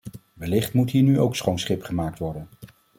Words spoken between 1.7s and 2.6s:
worden gemaakt.